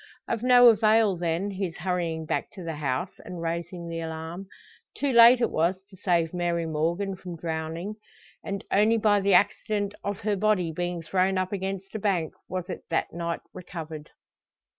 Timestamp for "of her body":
10.03-10.71